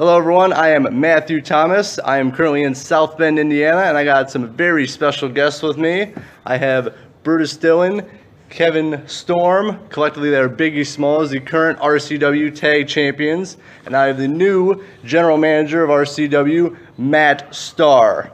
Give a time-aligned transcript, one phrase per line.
[0.00, 0.54] Hello, everyone.
[0.54, 1.98] I am Matthew Thomas.
[1.98, 5.76] I am currently in South Bend, Indiana, and I got some very special guests with
[5.76, 6.14] me.
[6.46, 8.08] I have Brutus Dylan,
[8.48, 14.26] Kevin Storm, collectively they're Biggie Smalls, the current RCW Tag Champions, and I have the
[14.26, 18.32] new General Manager of RCW, Matt Starr.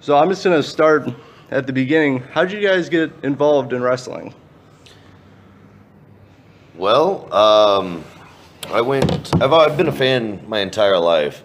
[0.00, 1.10] So I'm just gonna start
[1.50, 2.20] at the beginning.
[2.20, 4.32] How did you guys get involved in wrestling?
[6.74, 8.02] Well, um,
[8.68, 9.34] I went.
[9.42, 11.42] I've, I've been a fan my entire life,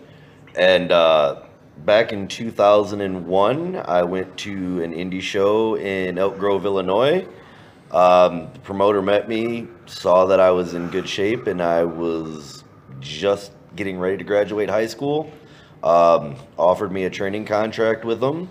[0.55, 1.43] and uh,
[1.79, 7.27] back in 2001, I went to an indie show in Elk Grove, Illinois.
[7.91, 12.63] Um, the promoter met me, saw that I was in good shape, and I was
[12.99, 15.31] just getting ready to graduate high school.
[15.83, 18.49] Um, offered me a training contract with them.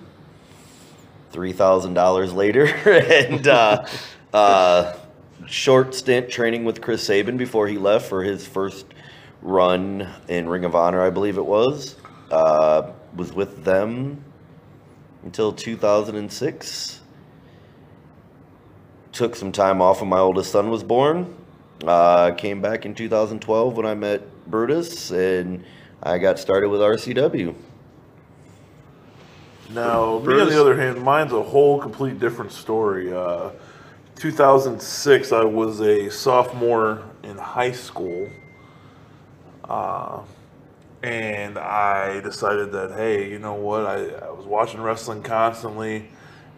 [1.30, 3.86] Three thousand dollars later, and uh,
[4.32, 4.96] uh,
[5.46, 8.86] short stint training with Chris Sabin before he left for his first
[9.42, 11.96] run in Ring of Honor, I believe it was.
[12.30, 14.24] Uh, was with them
[15.22, 17.00] until 2006.
[19.12, 21.34] Took some time off when my oldest son was born.
[21.84, 25.64] Uh, came back in 2012 when I met Brutus, and
[26.02, 27.54] I got started with RCW.
[29.70, 33.12] Now, me on the other hand, mine's a whole complete different story.
[33.12, 33.50] Uh,
[34.16, 38.28] 2006, I was a sophomore in high school.
[39.62, 40.22] Uh,
[41.02, 43.84] and I decided that, hey, you know what?
[43.84, 46.08] I, I was watching wrestling constantly,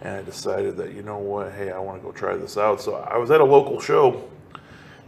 [0.03, 1.53] and I decided that, you know what?
[1.53, 2.81] Hey, I want to go try this out.
[2.81, 4.31] So I was at a local show,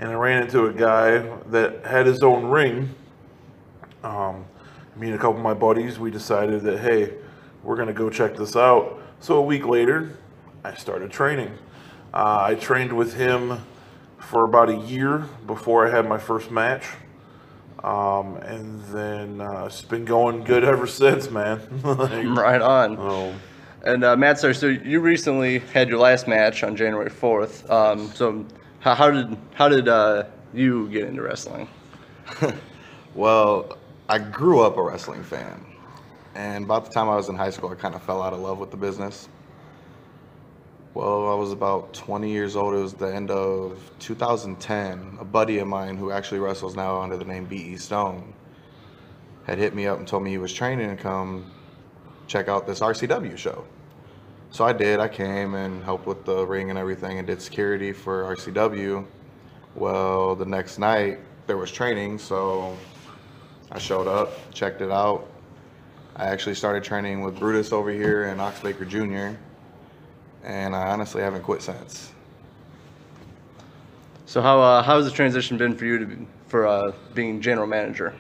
[0.01, 1.19] and I ran into a guy
[1.51, 2.93] that had his own ring.
[4.03, 4.45] Um,
[4.97, 7.15] me and a couple of my buddies, we decided that, hey,
[7.63, 9.01] we're going to go check this out.
[9.21, 10.19] So a week later,
[10.65, 11.57] I started training.
[12.13, 13.59] Uh, I trained with him
[14.19, 16.85] for about a year before I had my first match.
[17.83, 21.61] Um, and then uh, it's been going good ever since, man.
[21.85, 22.97] Like, Right on.
[22.99, 23.35] oh,
[23.85, 27.69] And uh, Matt Starr, so you recently had your last match on January 4th.
[27.71, 28.45] Um, so
[28.81, 31.69] how, how did how did uh, you get into wrestling?
[33.15, 33.77] Well,
[34.09, 35.65] I grew up a wrestling fan.
[36.37, 38.39] And about the time I was in high school, I kind of fell out of
[38.39, 39.29] love with the business.
[40.93, 42.75] Well, I was about 20 years old.
[42.75, 45.19] It was the end of 2010.
[45.21, 47.77] A buddy of mine who actually wrestles now under the name B.E.
[47.77, 48.35] Stone
[49.45, 51.49] had hit me up and told me he was training to come
[52.27, 53.65] check out this RCW show.
[54.51, 54.99] So I did.
[54.99, 59.07] I came and helped with the ring and everything and did security for RCW.
[59.77, 62.77] Well, the next night there was training, so
[63.71, 65.29] I showed up, checked it out.
[66.17, 69.39] I actually started training with Brutus over here and Ox Baker Jr.
[70.45, 72.13] And I honestly haven't quit since.
[74.27, 77.41] So how uh, how has the transition been for you to be, for uh, being
[77.41, 78.15] general manager?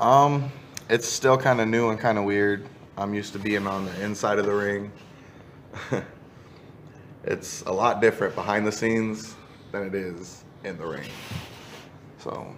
[0.00, 0.50] Um,
[0.88, 2.66] it's still kind of new and kind of weird.
[2.98, 4.92] I'm used to being on the inside of the ring.
[7.24, 9.34] it's a lot different behind the scenes
[9.72, 11.08] than it is in the ring.
[12.18, 12.54] So,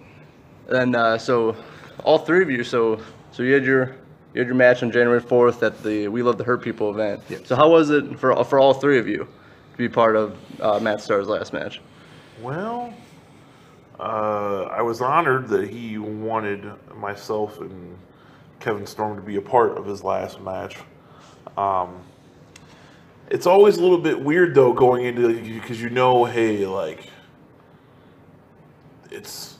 [0.69, 1.55] And uh, so
[2.03, 2.99] all three of you, so
[3.31, 3.95] so you had your
[4.33, 7.21] you had your match on January 4th at the We Love to Hurt People event.
[7.47, 10.79] So how was it for for all three of you to be part of uh,
[10.79, 11.81] Matt Starr's last match?
[12.41, 12.93] well,
[13.99, 17.97] uh, I was honored that he wanted myself and
[18.59, 20.77] Kevin Storm to be a part of his last match.
[21.57, 22.01] Um,
[23.29, 27.09] it's always a little bit weird though going into because you know, hey, like
[29.09, 29.56] it's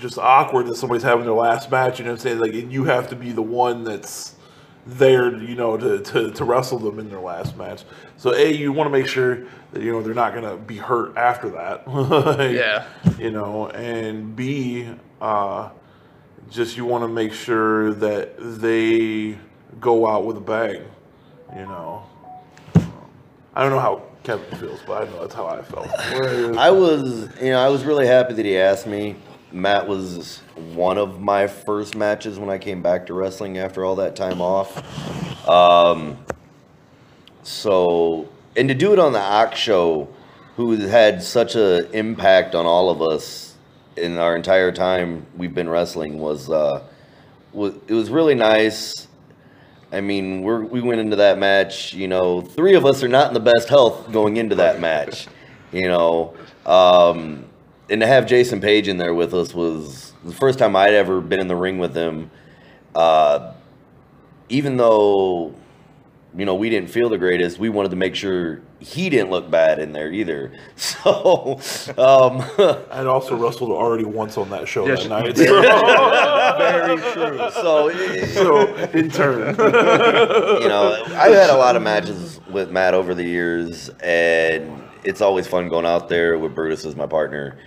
[0.00, 1.98] just awkward that somebody's having their last match.
[1.98, 2.38] You know what I'm saying?
[2.38, 4.34] Like, and you have to be the one that's
[4.86, 7.84] there, you know, to, to, to wrestle them in their last match.
[8.16, 10.76] So, A, you want to make sure that, you know, they're not going to be
[10.76, 11.86] hurt after that.
[11.88, 12.86] Like, Yeah.
[13.18, 14.88] You know, and B,
[15.20, 15.70] uh,
[16.50, 19.38] just you want to make sure that they
[19.80, 20.82] go out with a bang,
[21.54, 22.04] you know.
[23.54, 25.88] I don't know how Kevin feels, but I know that's how I felt.
[26.56, 29.16] I was, you know, I was really happy that he asked me.
[29.52, 30.38] Matt was
[30.74, 34.40] one of my first matches when I came back to wrestling after all that time
[34.40, 35.48] off.
[35.48, 36.18] Um,
[37.42, 40.08] so, and to do it on the Ox show,
[40.56, 43.56] who had such an impact on all of us
[43.96, 46.82] in our entire time we've been wrestling was, uh,
[47.52, 49.08] was it was really nice.
[49.92, 53.28] I mean, we're, we went into that match, you know, three of us are not
[53.28, 55.26] in the best health going into that match,
[55.72, 56.34] you know.
[56.64, 57.49] Um,
[57.90, 61.20] and to have Jason Page in there with us was the first time I'd ever
[61.20, 62.30] been in the ring with him.
[62.94, 63.52] Uh,
[64.48, 65.54] even though
[66.36, 69.50] you know, we didn't feel the greatest, we wanted to make sure he didn't look
[69.50, 70.52] bad in there either.
[70.76, 71.58] So,
[71.98, 72.40] um,
[72.90, 75.02] I'd also wrestled already once on that show Yes.
[75.04, 75.36] that night.
[75.36, 77.38] Very true.
[77.50, 77.90] so,
[78.26, 83.24] so in turn, you know, I've had a lot of matches with Matt over the
[83.24, 87.58] years, and it's always fun going out there with Brutus as my partner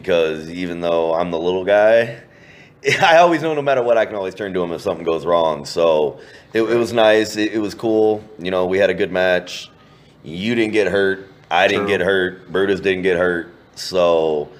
[0.00, 2.20] because even though I'm the little guy,
[3.02, 5.26] I always know no matter what, I can always turn to him if something goes
[5.26, 5.64] wrong.
[5.64, 6.20] So
[6.52, 7.36] it, it was nice.
[7.36, 8.22] It, it was cool.
[8.38, 9.70] You know, we had a good match.
[10.22, 11.28] You didn't get hurt.
[11.50, 11.98] I didn't True.
[11.98, 12.52] get hurt.
[12.52, 13.52] Brutus didn't get hurt.
[13.74, 14.50] So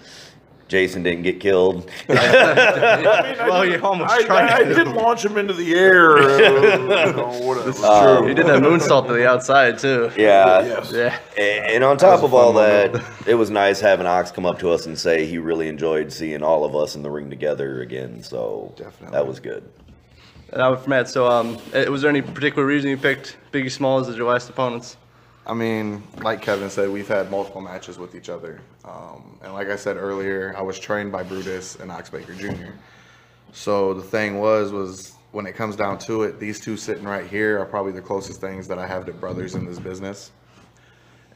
[0.68, 1.90] Jason didn't get killed.
[2.10, 6.18] I Well, you almost I, tried I, I did launch him into the air.
[6.18, 8.28] Uh, you know, whatever.
[8.28, 10.10] He did that moonsault to the outside too.
[10.16, 10.60] yeah.
[10.60, 10.92] yes.
[10.92, 11.18] Yeah.
[11.38, 14.58] And, and on top of all fun that, it was nice having Ox come up
[14.58, 17.80] to us and say he really enjoyed seeing all of us in the ring together
[17.80, 18.22] again.
[18.22, 19.12] So Definitely.
[19.12, 19.68] that was good.
[20.54, 24.08] Now for Matt, so um, eh, was there any particular reason you picked Biggie Smalls
[24.08, 24.96] as your last opponents?
[25.48, 28.60] I mean, like Kevin said, we've had multiple matches with each other.
[28.84, 32.72] Um, and like I said earlier, I was trained by Brutus and Ox Baker Jr.
[33.52, 37.26] So the thing was, was when it comes down to it, these two sitting right
[37.26, 40.32] here are probably the closest things that I have to brothers in this business.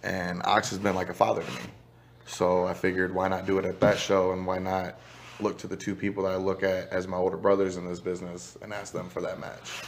[0.03, 1.61] And Ox has been like a father to me.
[2.27, 4.99] So I figured, why not do it at that show, and why not
[5.41, 8.01] look to the two people that I look at as my older brothers in this
[8.01, 9.83] business and ask them for that match.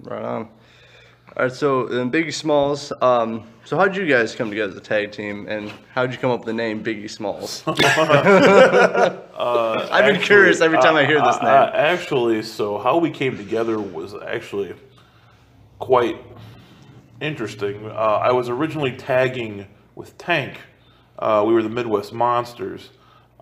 [0.00, 0.48] Right on.
[1.36, 2.92] All right, so then Biggie Smalls.
[3.00, 6.12] Um, so how did you guys come together as a tag team, and how did
[6.12, 7.62] you come up with the name Biggie Smalls?
[9.38, 11.52] I've been curious every time I hear this Uh, name.
[11.52, 14.74] uh, actually, so how we came together was actually
[15.78, 16.16] quite
[17.20, 17.86] interesting.
[17.86, 20.58] Uh, I was originally tagging with Tank.
[21.18, 22.90] Uh, we were the Midwest Monsters.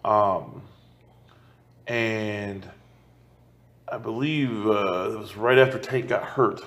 [0.04, 0.62] Um,
[1.86, 2.68] and
[3.90, 6.60] I believe uh, it was right after Tank got hurt.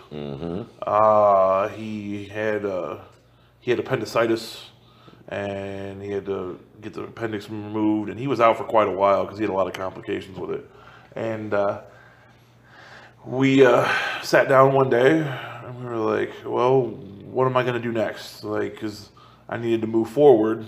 [0.82, 2.98] Uh, he had uh,
[3.60, 4.70] he had appendicitis,
[5.28, 8.92] and he had to get the appendix removed, and he was out for quite a
[8.92, 10.70] while because he had a lot of complications with it.
[11.16, 11.82] And uh,
[13.26, 13.88] we uh,
[14.24, 17.92] sat down one day, and we were like, "Well, what am I going to do
[17.92, 19.10] next?" Like, because
[19.48, 20.66] I needed to move forward,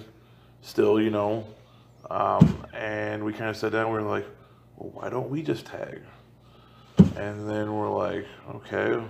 [0.61, 1.47] still, you know.
[2.11, 3.85] Um, and we kind of sat down.
[3.85, 4.27] And we were like,
[4.77, 6.01] "Well, why don't we just tag?"
[6.97, 8.25] And then we're like,
[8.55, 9.01] okay,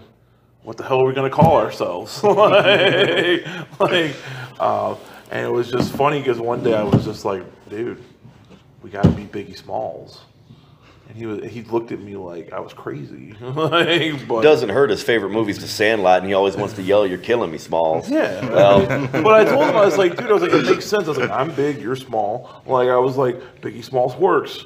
[0.63, 2.24] what the hell are we gonna call ourselves?
[2.24, 3.45] like,
[3.80, 4.15] like
[4.59, 4.95] uh,
[5.31, 8.01] and it was just funny because one day I was just like, dude,
[8.81, 10.21] we gotta be Biggie Smalls.
[11.09, 13.33] And he was, he looked at me like I was crazy.
[13.41, 17.06] like, but, Doesn't hurt his favorite movies to Sandlot, and he always wants to yell,
[17.06, 18.47] "You're killing me, Smalls." Yeah.
[18.50, 21.06] Well, but I told him, I was like, dude, I was like, it makes sense.
[21.06, 22.62] I was like, I'm big, you're small.
[22.65, 24.65] Like, I was like, Biggie Smalls works.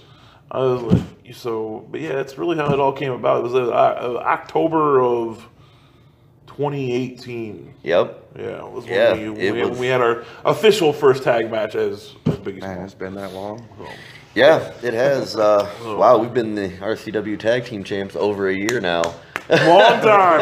[0.52, 3.40] I was like, so, but yeah, that's really how it all came about.
[3.40, 5.46] It was uh, uh, October of
[6.48, 7.74] 2018.
[7.84, 8.24] yep.
[8.38, 11.76] Yeah, it was Yeah, we, it we, was- we had our official first tag match
[11.76, 12.84] as, as Biggie Man, Smalls.
[12.86, 13.68] it's been that long.
[14.36, 15.36] Yeah, it has.
[15.36, 19.02] Uh, wow, we've been the RCW Tag Team Champs over a year now.
[19.50, 20.42] Long time.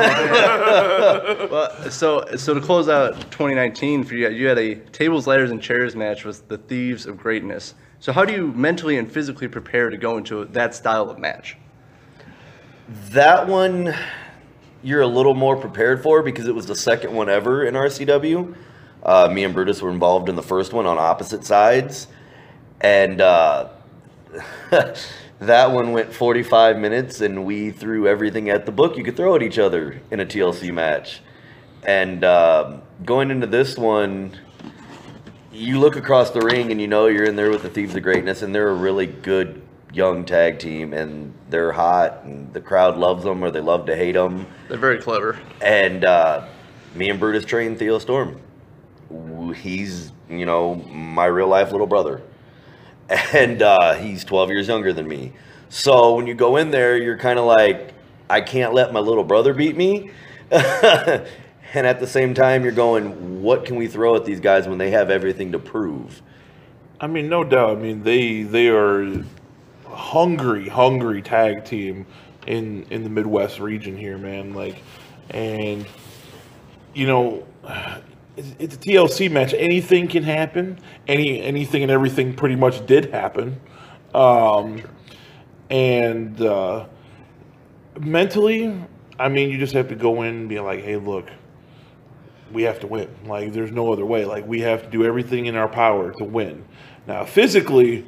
[1.50, 5.62] Well, so so to close out 2019 for you, you had a tables, ladders, and
[5.62, 7.75] chairs match with the Thieves of Greatness.
[8.00, 11.58] So how do you mentally and physically prepare to go into that style of match?
[13.10, 13.96] That one,
[14.84, 18.56] you're a little more prepared for because it was the second one ever in RCW.
[19.02, 22.08] Uh, me and Brutus were involved in the first one on opposite sides,
[22.82, 23.70] and uh,
[25.40, 29.36] that one went 45 minutes, and we threw everything at the book you could throw
[29.36, 31.22] at each other in a TLC match.
[31.84, 34.38] And uh, going into this one,
[35.56, 38.04] you look across the ring and you know you're in there with the Thieves of
[38.04, 39.62] Greatness, and they're a really good
[39.94, 43.96] young tag team, and they're hot, and the crowd loves them or they love to
[43.96, 44.46] hate them.
[44.68, 45.40] They're very clever.
[45.62, 46.48] And uh,
[46.94, 48.42] me and Brutus trained Theo Storm.
[49.56, 52.22] He's, you know, my real life little brother.
[53.34, 55.34] And uh, he's 12 years younger than me.
[55.70, 57.94] So when you go in there, you're kind of like,
[58.30, 60.10] I can't let my little brother beat me.
[61.74, 64.77] and at the same time, you're going, what can we throw at these guys when
[64.77, 66.22] they have everything to prove?
[67.00, 67.77] I mean, no doubt.
[67.77, 69.24] I mean, they they are
[69.86, 72.05] hungry, hungry tag team
[72.48, 74.53] in in the Midwest region here, man.
[74.53, 74.81] Like,
[75.31, 75.86] and
[76.93, 77.45] you know,
[78.38, 79.53] it's, it's a TLC match.
[79.53, 80.79] Anything can happen.
[81.07, 83.60] Any anything and everything pretty much did happen.
[84.13, 84.81] Um,
[85.69, 86.86] and uh,
[88.00, 88.79] mentally,
[89.19, 91.29] I mean, you just have to go in and be like, hey, look,
[92.56, 93.08] we have to win.
[93.28, 94.26] Like, there's no other way.
[94.26, 96.66] Like, we have to do everything in our power to win.
[97.06, 98.06] Now, physically,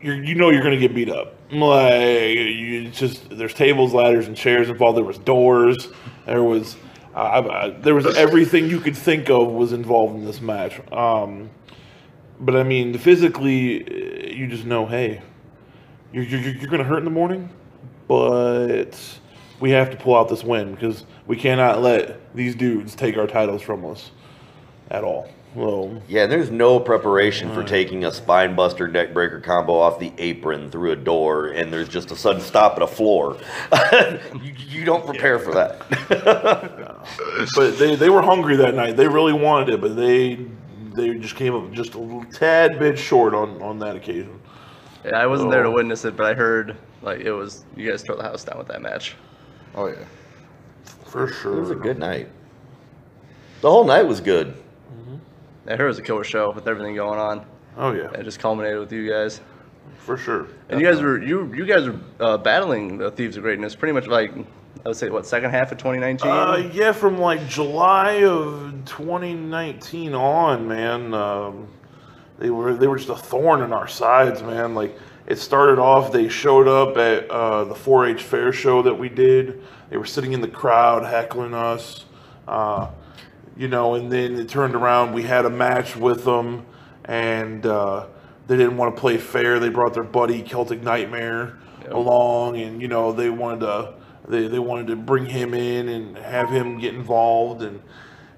[0.00, 1.34] you're, you know you're going to get beat up.
[1.50, 4.98] Like you just there's tables, ladders, and chairs involved.
[4.98, 5.88] There was doors.
[6.26, 6.76] There was
[7.14, 10.78] uh, I, there was everything you could think of was involved in this match.
[10.92, 11.50] Um,
[12.38, 15.22] but I mean, physically, you just know, hey,
[16.12, 17.48] you're you're, you're going to hurt in the morning,
[18.06, 19.18] but
[19.60, 23.26] we have to pull out this win because we cannot let these dudes take our
[23.26, 24.10] titles from us
[24.90, 25.28] at all.
[25.54, 30.12] Well, Yeah, there's no preparation for taking a spine buster neck breaker combo off the
[30.18, 33.38] apron through a door, and there's just a sudden stop at a floor.
[34.42, 35.78] you, you don't prepare for that.
[37.56, 38.96] but they, they were hungry that night.
[38.96, 40.46] They really wanted it, but they
[40.94, 44.38] they just came up just a little tad bit short on, on that occasion.
[45.04, 48.02] Yeah, I wasn't there to witness it, but I heard like it was you guys
[48.02, 49.16] tore the house down with that match.
[49.78, 50.04] Oh yeah.
[51.04, 51.56] For sure.
[51.56, 52.28] It was a good night.
[53.60, 54.54] The whole night was good.
[55.66, 57.44] I heard it was a killer show with everything going on.
[57.76, 59.40] Oh yeah, It just culminated with you guys.
[59.98, 60.48] for sure.
[60.68, 63.92] And you guys were you you guys were uh, battling the Thieves of Greatness pretty
[63.92, 64.32] much like
[64.84, 66.28] I would say what second half of 2019.
[66.30, 71.68] Uh, yeah, from like July of 2019 on, man, um,
[72.38, 74.74] they were they were just a thorn in our sides, man.
[74.74, 74.96] Like
[75.28, 79.62] it started off, they showed up at uh, the 4-H fair show that we did.
[79.90, 82.06] They were sitting in the crowd heckling us,
[82.48, 82.88] uh,
[83.54, 85.12] you know, and then it turned around.
[85.12, 86.64] We had a match with them,
[87.04, 88.06] and uh,
[88.46, 89.58] they didn't want to play fair.
[89.58, 91.58] They brought their buddy Celtic Nightmare
[91.90, 93.94] along, and you know they wanted to
[94.28, 97.82] they, they wanted to bring him in and have him get involved, and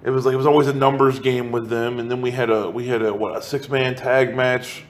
[0.03, 2.01] it was like it was always a numbers game with them.
[2.01, 4.83] And then we had a we had a what a six man tag match.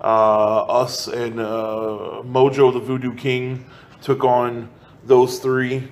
[0.00, 3.66] Uh, us and uh, Mojo the Voodoo King
[4.00, 4.68] took on
[5.04, 5.88] those three.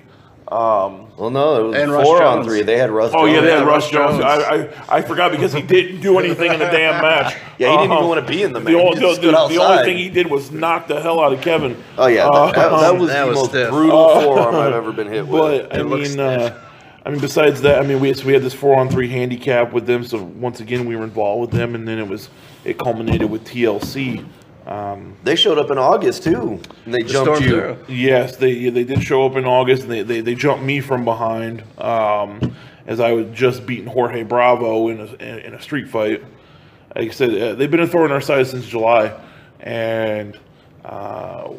[0.51, 2.63] Um, Well, no, it was And four on three.
[2.63, 3.11] They had Russ.
[3.13, 4.17] Oh yeah, they had Russ Russ Jones.
[4.17, 4.23] Jones.
[4.23, 7.35] I, I I forgot because he didn't do anything in the damn match.
[7.59, 7.97] Yeah, he didn't Uh-huh.
[7.99, 8.73] even want to be in the match.
[8.73, 11.41] The, only, the, the, the only thing he did was knock the hell out of
[11.41, 11.77] Kevin.
[11.99, 13.69] Oh yeah, that, that, that was that the was most stiff.
[13.69, 15.39] brutal forearm I've ever been hit with.
[15.39, 16.57] But I It looks mean, uh,
[17.09, 19.73] I mean, besides that, I mean, we so we had this four on three handicap
[19.73, 20.03] with them.
[20.03, 22.29] So once again, we were involved with them, and then it was
[22.63, 24.23] it culminated with TLC.
[24.67, 27.49] Um, They showed up in August too, and they jumped stormed you.
[27.49, 27.77] through.
[27.87, 31.03] Yes, they they did show up in August, and they they, they jumped me from
[31.03, 35.89] behind um, as I was just beating Jorge Bravo in a in, in a street
[35.89, 36.23] fight.
[36.95, 39.19] Like I said, uh, they've been a thorn in our side since July,
[39.61, 40.37] and
[40.85, 41.53] uh,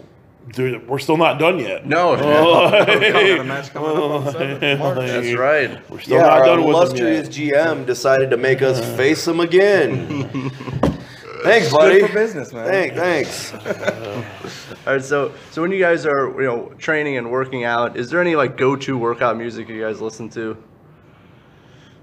[0.55, 1.87] they're- we're still not done yet.
[1.87, 4.97] no, Got a match coming up on the 7th of March.
[5.09, 5.91] that's right.
[5.91, 7.29] We're still Yeah, not our done with them illustrious.
[7.29, 10.31] GM decided to make us face him again.
[11.43, 12.01] Thanks, buddy.
[12.01, 12.67] Good for business, man.
[12.67, 13.55] Thank, thanks.
[14.87, 18.11] All right, so so when you guys are you know training and working out, is
[18.11, 20.55] there any like go-to workout music you guys listen to,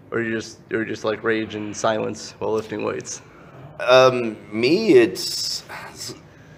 [0.10, 3.22] or you just or you just like rage in silence while lifting weights?
[3.80, 5.63] Um, me, it's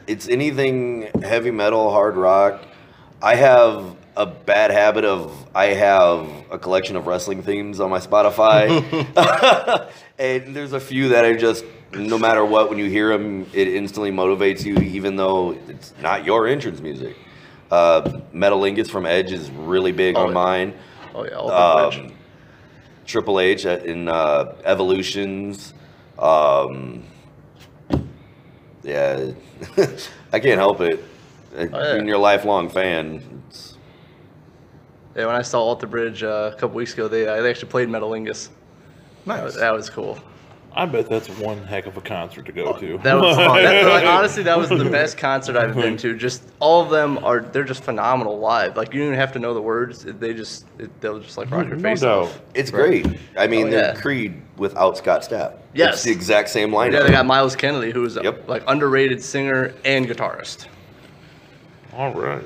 [0.09, 2.61] it's anything heavy metal, hard rock.
[3.21, 7.99] I have a bad habit of I have a collection of wrestling themes on my
[7.99, 8.65] Spotify,
[10.19, 11.63] and there's a few that I just
[11.93, 16.25] no matter what when you hear them, it instantly motivates you, even though it's not
[16.25, 17.15] your entrance music.
[17.71, 18.01] Uh,
[18.33, 20.33] Metalingus from Edge is really big Oh, on yeah.
[20.33, 20.73] mine.
[21.15, 22.13] Oh yeah, Um,
[23.05, 25.73] Triple H in uh, Evolutions.
[26.17, 27.03] Um,
[28.83, 29.31] yeah,
[30.33, 30.99] I can't help it.
[31.55, 31.93] Uh, Oh, yeah.
[31.95, 33.75] Being your lifelong fan, it's,
[35.15, 35.25] yeah.
[35.25, 37.89] When I saw Alter Bridge uh, a couple weeks ago, they uh, they actually played
[37.89, 38.49] Metalingus.
[39.25, 40.19] That was, that was cool.
[40.75, 42.97] I bet that's one heck of a concert to go to.
[42.99, 46.15] That was that, like, honestly that was the best concert I've been to.
[46.15, 48.77] Just all of them are they're just phenomenal live.
[48.77, 50.03] Like you don't even have to know the words.
[50.03, 52.25] They just it, they'll just like rock your face doubt.
[52.25, 52.41] off.
[52.53, 53.07] it's great.
[53.37, 53.99] I mean, Oh, they're yeah.
[54.01, 55.57] Creed without Scott Stapp.
[55.73, 55.95] Yes.
[55.95, 56.93] It's the exact same lineup.
[56.93, 58.47] Yeah, they got Myles Kennedy, who's a Yep.
[58.47, 60.67] like underrated singer and guitarist.
[61.93, 62.43] All right.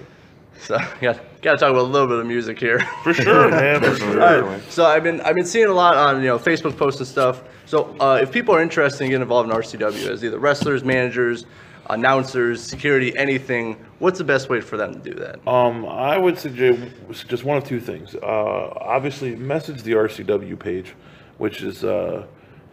[0.59, 2.79] So yeah, got to talk about a little bit of music here.
[3.03, 3.81] For sure, man.
[3.81, 4.17] For sure.
[4.17, 4.71] Right.
[4.71, 7.43] So I've been I've been seeing a lot on you know Facebook posts and stuff.
[7.65, 11.45] So uh, if people are interested in getting involved in RCW as either wrestlers, managers,
[11.89, 15.45] announcers, security, anything, what's the best way for them to do that?
[15.47, 16.79] Um, I would suggest
[17.27, 18.15] just one of two things.
[18.15, 20.93] Uh, obviously, message the RCW page,
[21.37, 22.25] which is uh,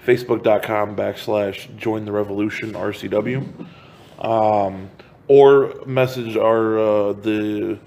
[0.06, 3.66] facebook.com backslash join the revolution RCW.
[4.18, 4.90] Um,
[5.30, 7.78] or message our uh, the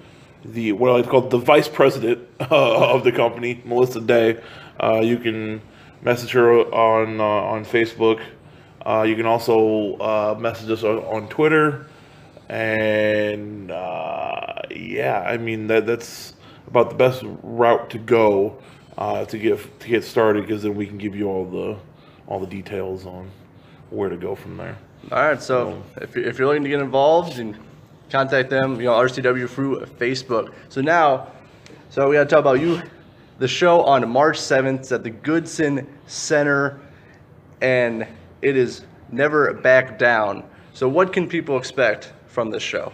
[0.45, 2.45] the what I like to call the vice president uh,
[2.93, 4.41] of the company, Melissa Day.
[4.81, 5.61] Uh, you can
[6.01, 8.23] message her on uh, on Facebook.
[8.85, 11.85] Uh, you can also uh, message us on, on Twitter,
[12.47, 16.35] and yeah, I mean that that's
[16.67, 18.57] about the best route to go
[18.97, 21.77] to get to get started because then we can give you all the
[22.25, 23.29] all the details on
[23.89, 24.77] where to go from there.
[25.11, 27.57] All right, so if you're, if you're looking to get involved, and
[28.09, 30.53] contact them, you know, RCW through Facebook.
[30.69, 31.27] So now,
[31.89, 32.81] so we got to talk about you,
[33.39, 36.79] the show on March 7th at the Goodson Center,
[37.61, 38.07] and
[38.41, 40.43] it is never back down.
[40.73, 42.93] So what can people expect from this show?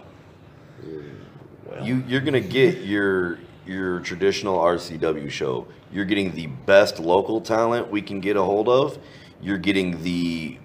[1.81, 5.67] You you're gonna get your your traditional RCW show.
[5.91, 8.97] You're getting the best local talent we can get a hold of.
[9.41, 10.57] You're getting the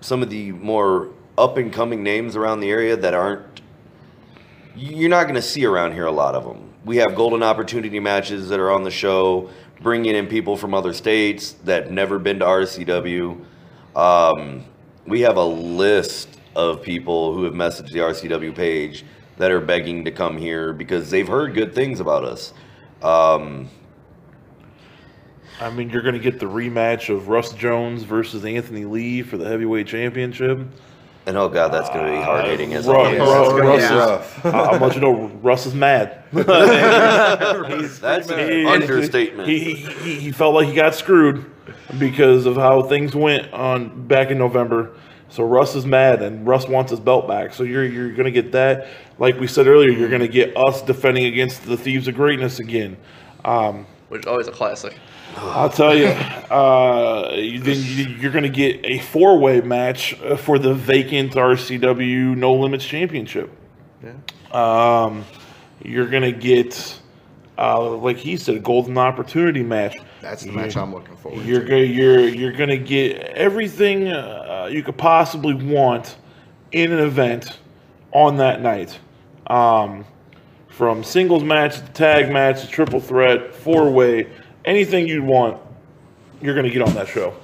[0.00, 3.60] some of the more up and coming names around the area that aren't
[4.78, 6.72] you're not going to see around here a lot of them.
[6.84, 9.50] We have golden opportunity matches that are on the show,
[9.80, 13.44] bringing in people from other states that never been to RCW.
[13.96, 14.64] Um,
[15.04, 19.04] we have a list of people who have messaged the RCW page
[19.36, 22.52] that are begging to come here because they've heard good things about us.
[23.02, 23.68] Um,
[25.60, 29.36] I mean, you're going to get the rematch of Russ Jones versus Anthony Lee for
[29.36, 30.60] the heavyweight championship.
[31.26, 33.18] and oh god, that's going to be hard hitting as Russ, always.
[33.18, 33.86] Russ, Russ Yeah.
[33.86, 34.46] is- rough.
[34.46, 36.22] I- I'll let you know, Russ is mad.
[36.32, 39.48] That's an understatement.
[39.48, 41.44] He, he, he felt like he got screwed
[41.98, 44.92] because of how things went on back in November.
[45.30, 47.52] So Russ is mad, and Russ wants his belt back.
[47.52, 48.86] So you're you're gonna get that.
[49.18, 52.96] Like we said earlier, you're gonna get us defending against the Thieves of Greatness again.
[53.44, 54.96] Um, Which is always a classic.
[55.36, 60.18] I'll tell you, uh, you- then you- you're going to get a four way match
[60.22, 63.50] uh, for the vacant RCW No Limits Championship.
[64.52, 65.24] Um,
[65.84, 66.98] you're going to get,
[67.58, 69.96] uh, like he said, a golden opportunity match.
[70.22, 71.66] That's the match I'm looking forward You're to.
[71.66, 76.16] going you're you're going to get everything uh, you could possibly want
[76.72, 77.58] in an event
[78.12, 78.98] on that night.
[79.46, 80.04] Um,
[80.68, 84.28] from singles match to tag match to triple threat, four way,
[84.64, 85.60] anything you'd want,
[86.40, 87.34] you're going to get on that show.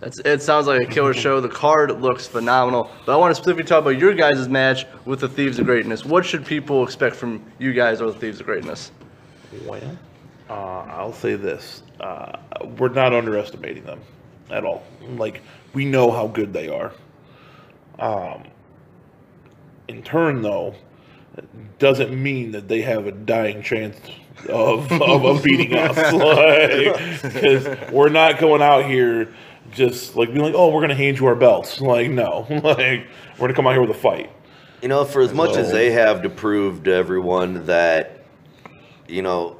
[0.00, 1.40] That's, it sounds like a killer show.
[1.40, 2.90] The card looks phenomenal.
[3.06, 6.04] But I want to specifically talk about your guys' match with the Thieves of Greatness.
[6.04, 8.92] What should people expect from you guys or the Thieves of Greatness?
[9.66, 9.98] Well,
[10.50, 12.38] uh, I'll say this: uh,
[12.78, 14.00] we're not underestimating them
[14.50, 14.82] at all.
[15.16, 15.40] Like
[15.72, 16.92] we know how good they are.
[17.98, 18.44] Um,
[19.88, 20.74] in turn, though,
[21.78, 23.96] doesn't mean that they have a dying chance
[24.48, 25.96] of of, of beating us.
[26.14, 29.34] Like, because we're not going out here
[29.72, 31.80] just like being like, oh, we're gonna hand you our belts.
[31.80, 34.30] Like no, like we're gonna come out here with a fight.
[34.82, 38.22] You know, for as much as they have to prove to everyone that,
[39.08, 39.58] you know,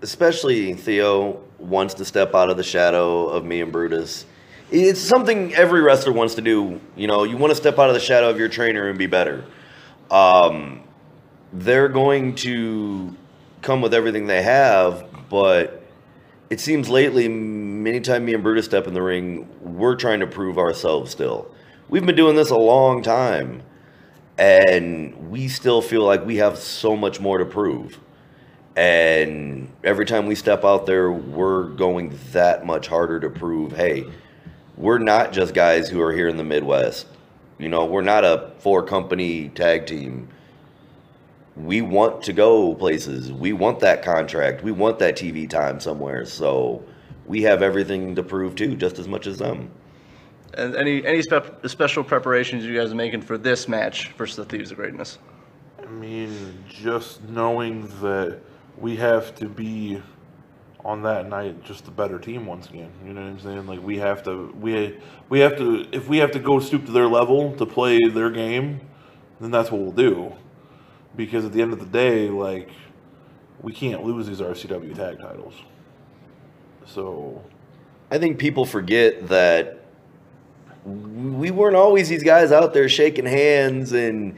[0.00, 4.24] especially Theo wants to step out of the shadow of me and Brutus.
[4.70, 6.80] It's something every wrestler wants to do.
[6.96, 9.06] You know, you want to step out of the shadow of your trainer and be
[9.06, 9.44] better.
[10.10, 10.82] Um,
[11.52, 13.16] they're going to
[13.62, 15.82] come with everything they have, but
[16.50, 20.26] it seems lately, many times me and Brutus step in the ring, we're trying to
[20.26, 21.50] prove ourselves still.
[21.88, 23.62] We've been doing this a long time,
[24.38, 27.98] and we still feel like we have so much more to prove.
[28.76, 34.04] And every time we step out there, we're going that much harder to prove hey,
[34.76, 37.06] we're not just guys who are here in the Midwest.
[37.58, 40.28] You know, we're not a four company tag team.
[41.56, 43.32] We want to go places.
[43.32, 44.64] We want that contract.
[44.64, 46.26] We want that TV time somewhere.
[46.26, 46.84] So
[47.26, 49.70] we have everything to prove too, just as much as them.
[50.54, 54.44] And any any spe- special preparations you guys are making for this match versus the
[54.44, 55.18] Thieves of Greatness?
[55.80, 58.40] I mean, just knowing that
[58.78, 60.02] we have to be
[60.84, 62.90] on that night just the better team once again.
[63.06, 63.66] You know what I'm saying?
[63.66, 66.92] Like we have to we we have to if we have to go stoop to
[66.92, 68.80] their level to play their game,
[69.40, 70.32] then that's what we'll do.
[71.16, 72.70] Because at the end of the day, like
[73.62, 75.54] we can't lose these RCW tag titles.
[76.86, 77.42] So
[78.10, 79.80] I think people forget that
[80.84, 84.36] we weren't always these guys out there shaking hands and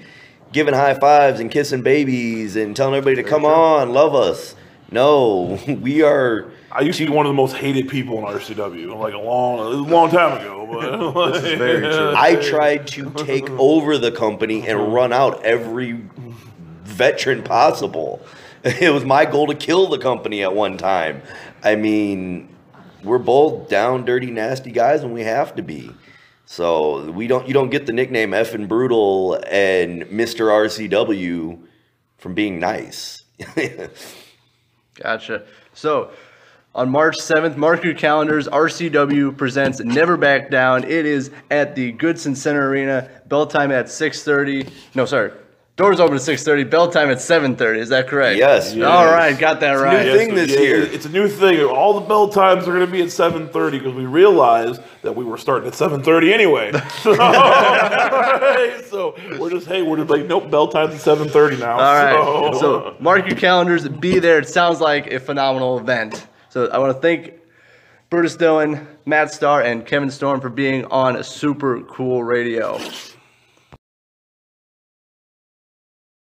[0.52, 4.54] giving high fives and kissing babies and telling everybody to come on, love us.
[4.90, 6.50] No, we are.
[6.70, 9.58] I used to be one of the most hated people in RCW, like a long,
[9.58, 10.54] a long time ago.
[10.66, 12.12] But this is very true.
[12.16, 16.04] I tried to take over the company and run out every
[16.82, 18.20] veteran possible.
[18.64, 21.22] It was my goal to kill the company at one time.
[21.62, 22.48] I mean,
[23.04, 25.92] we're both down, dirty, nasty guys, and we have to be.
[26.46, 27.46] So we don't.
[27.46, 30.46] You don't get the nickname "effing brutal" and "Mr.
[30.48, 31.58] RCW"
[32.18, 33.24] from being nice.
[35.02, 35.44] Gotcha.
[35.74, 36.10] So,
[36.74, 38.48] on March 7th, mark your calendars.
[38.48, 40.84] RCW presents Never Back Down.
[40.84, 43.08] It is at the Goodson Center Arena.
[43.26, 44.70] Bell time at 6:30.
[44.94, 45.32] No, sorry,
[45.76, 46.70] Doors open at 6:30.
[46.70, 47.78] Bell time at 7:30.
[47.80, 48.38] Is that correct?
[48.38, 48.72] Yes.
[48.72, 50.18] All right, got that it's a new right.
[50.18, 50.82] thing this year.
[50.82, 51.62] It's a new thing.
[51.64, 55.22] All the bell times are going to be at 7:30 because we realized that we
[55.22, 56.72] were starting at 7:30 anyway.
[58.86, 61.72] So, so we're just hey, we're just like nope, bell times at 7:30 now.
[61.72, 62.54] All right.
[62.54, 63.86] So, So mark your calendars.
[63.86, 64.38] Be there.
[64.38, 66.26] It sounds like a phenomenal event.
[66.48, 67.34] So I want to thank
[68.08, 72.78] Brutus Dylan, Matt Starr, and Kevin Storm for being on a Super Cool Radio.